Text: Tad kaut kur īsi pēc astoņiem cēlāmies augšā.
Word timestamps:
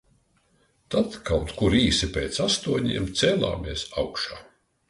Tad 0.95 1.17
kaut 1.29 1.53
kur 1.59 1.77
īsi 1.81 2.09
pēc 2.17 2.41
astoņiem 2.49 3.09
cēlāmies 3.23 3.89
augšā. 4.05 4.43